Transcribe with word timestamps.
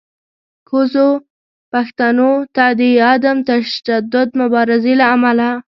کوزو 0.69 1.09
پښتنو 1.71 2.31
ته 2.55 2.65
د 2.79 2.81
عدم 3.11 3.37
تشدد 3.49 4.29
مبارزې 4.41 4.93
له 4.99 5.05
امله 5.15 5.49